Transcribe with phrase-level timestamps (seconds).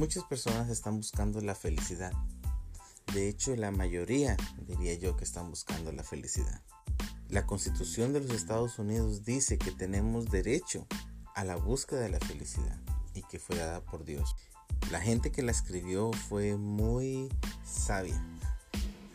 [0.00, 2.14] Muchas personas están buscando la felicidad.
[3.12, 4.34] De hecho, la mayoría
[4.66, 6.62] diría yo que están buscando la felicidad.
[7.28, 10.86] La constitución de los Estados Unidos dice que tenemos derecho
[11.34, 12.80] a la búsqueda de la felicidad
[13.12, 14.34] y que fue dada por Dios.
[14.90, 17.28] La gente que la escribió fue muy
[17.62, 18.18] sabia.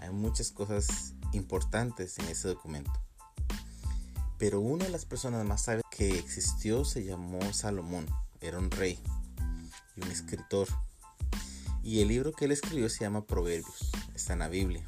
[0.02, 2.93] Hay muchas cosas importantes en ese documento.
[4.38, 8.06] Pero una de las personas más sabias que existió se llamó Salomón.
[8.39, 9.00] Era un rey
[9.95, 10.67] y un escritor.
[11.83, 13.91] Y el libro que él escribió se llama Proverbios.
[14.13, 14.87] Está en la Biblia.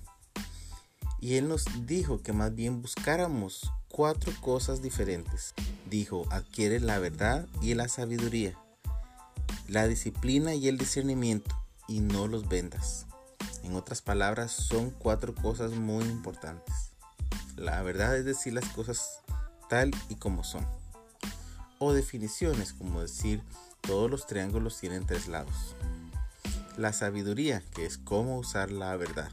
[1.19, 5.53] Y él nos dijo que más bien buscáramos cuatro cosas diferentes.
[5.89, 8.57] Dijo, adquiere la verdad y la sabiduría,
[9.67, 11.55] la disciplina y el discernimiento,
[11.87, 13.07] y no los vendas.
[13.63, 16.93] En otras palabras, son cuatro cosas muy importantes.
[17.55, 19.21] La verdad es decir las cosas
[19.69, 20.65] tal y como son.
[21.79, 23.41] O definiciones como decir
[23.87, 25.73] todos los triángulos tienen tres lados.
[26.75, 29.31] La sabiduría, que es cómo usar la verdad.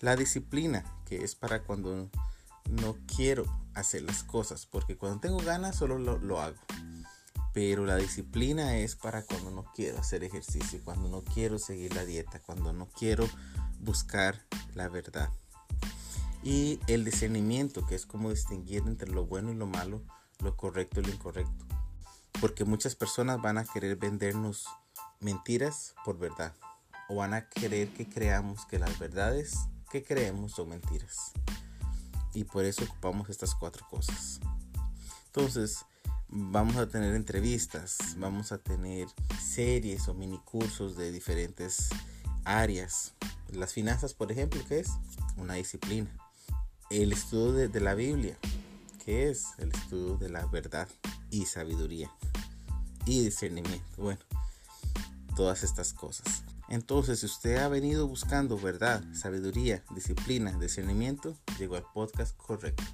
[0.00, 2.08] La disciplina, que es para cuando
[2.70, 6.56] no quiero hacer las cosas, porque cuando tengo ganas solo lo, hago.
[7.52, 12.04] Pero la disciplina es para cuando no quiero hacer ejercicio, cuando no quiero seguir la
[12.04, 13.28] dieta, cuando no quiero
[13.80, 14.42] buscar
[14.74, 15.28] la verdad.
[16.42, 20.02] Y el discernimiento, que es como distinguir entre lo bueno y lo malo,
[20.42, 21.77] lo correcto y lo incorrecto.
[22.40, 24.66] Porque muchas personas van a querer vendernos
[25.20, 26.54] mentiras por verdad.
[27.08, 29.58] O van a querer que creamos que las verdades
[29.90, 31.32] que creemos son mentiras.
[32.34, 34.38] Y por eso ocupamos estas cuatro cosas.
[35.26, 35.84] Entonces,
[36.28, 39.08] vamos a tener entrevistas, vamos a tener
[39.42, 41.88] series o mini cursos de diferentes
[42.44, 43.14] áreas.
[43.50, 44.90] Las finanzas, por ejemplo, ¿qué es?
[45.36, 46.10] Una disciplina.
[46.90, 48.38] El estudio de, de la Biblia,
[49.04, 49.46] ¿qué es?
[49.58, 50.88] El estudio de la verdad
[51.30, 52.10] y sabiduría
[53.08, 53.86] y discernimiento.
[53.96, 54.20] Bueno,
[55.34, 56.44] todas estas cosas.
[56.68, 62.84] Entonces, si usted ha venido buscando verdad, sabiduría, disciplina, discernimiento, llegó al podcast correcto.